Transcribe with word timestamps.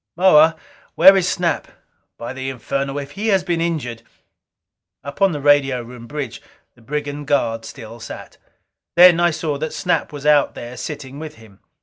"Moa, 0.15 0.55
where 0.95 1.15
is 1.15 1.29
Snap? 1.29 1.67
By 2.17 2.33
the 2.33 2.49
infernal 2.49 2.97
if 2.97 3.11
he 3.11 3.27
has 3.27 3.43
been 3.43 3.61
injured" 3.61 4.01
Up 5.03 5.21
on 5.21 5.31
the 5.31 5.39
radio 5.39 5.83
room 5.83 6.07
bridge, 6.07 6.41
the 6.73 6.81
brigand 6.81 7.27
guard 7.27 7.65
still 7.65 7.99
sat. 7.99 8.39
Then 8.95 9.19
I 9.19 9.29
saw 9.29 9.59
that 9.59 9.73
Snap 9.73 10.11
was 10.11 10.25
out 10.25 10.55
there 10.55 10.75
sitting 10.75 11.19
with 11.19 11.35
him. 11.35 11.59